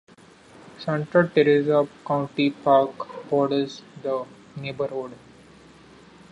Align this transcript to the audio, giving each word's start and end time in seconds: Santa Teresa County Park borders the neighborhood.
Santa 0.79 1.27
Teresa 1.27 1.87
County 2.07 2.49
Park 2.49 3.29
borders 3.29 3.83
the 4.01 4.25
neighborhood. 4.55 5.11